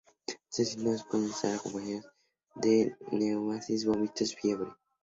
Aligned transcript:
Estos 0.49 0.69
síntomas 0.69 1.03
pueden 1.03 1.25
estar 1.29 1.53
acompañados 1.53 2.09
de 2.55 2.97
náuseas, 3.11 3.85
vómitos, 3.85 4.33
fiebre. 4.35 4.71